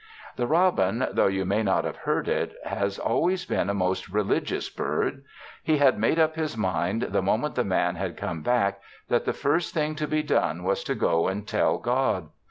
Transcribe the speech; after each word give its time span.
The 0.35 0.47
robin, 0.47 1.05
though 1.11 1.27
you 1.27 1.45
may 1.45 1.61
not 1.61 1.85
have 1.85 1.97
heard 1.97 2.27
it, 2.27 2.55
has 2.65 2.97
always 2.97 3.45
been 3.45 3.69
a 3.69 3.73
most 3.75 4.09
religious 4.09 4.67
bird. 4.67 5.23
He 5.61 5.77
had 5.77 5.99
made 5.99 6.17
up 6.17 6.35
his 6.35 6.57
mind, 6.57 7.03
the 7.11 7.21
moment 7.21 7.53
the 7.53 7.63
Man 7.63 7.97
had 7.97 8.17
come 8.17 8.41
back, 8.41 8.81
that 9.09 9.25
the 9.25 9.31
first 9.33 9.75
thing 9.75 9.93
to 9.97 10.07
be 10.07 10.23
done 10.23 10.63
was 10.63 10.83
to 10.85 10.95
go 10.95 11.27
and 11.27 11.47
tell 11.47 11.77
God. 11.77 12.29